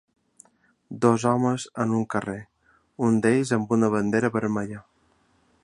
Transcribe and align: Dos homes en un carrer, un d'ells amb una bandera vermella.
Dos 1.05 1.25
homes 1.31 1.65
en 1.83 1.93
un 1.97 2.07
carrer, 2.13 2.39
un 3.09 3.19
d'ells 3.27 3.53
amb 3.59 3.77
una 3.77 3.91
bandera 3.97 4.33
vermella. 4.39 4.81